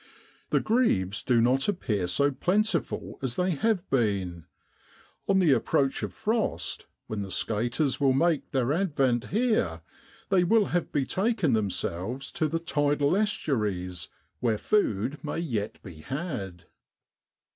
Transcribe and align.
The 0.49 0.59
grebes 0.59 1.21
do 1.21 1.39
not 1.41 1.67
appear 1.67 2.07
so 2.07 2.31
plentiful 2.31 3.19
as 3.21 3.35
they 3.35 3.51
have 3.51 3.87
been: 3.91 4.47
on 5.27 5.37
the 5.37 5.51
approach 5.51 6.01
of 6.01 6.11
frost, 6.11 6.87
when 7.05 7.21
the 7.21 7.29
skaters 7.29 7.99
will 7.99 8.11
make 8.11 8.49
their 8.49 8.73
advent 8.73 9.25
here, 9.25 9.81
they 10.29 10.43
will 10.43 10.65
have 10.73 10.91
betaken 10.91 11.53
themselves 11.53 12.31
to 12.31 12.47
the 12.47 12.57
tidal 12.57 13.15
estuaries, 13.15 14.09
where 14.39 14.57
food 14.57 15.23
may 15.23 15.37
yet 15.37 15.79
be 15.83 15.97
had. 16.01 16.65